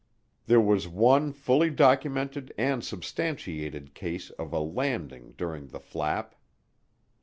[0.47, 6.33] There was one fully documented and substantiated case of a "landing" during the flap.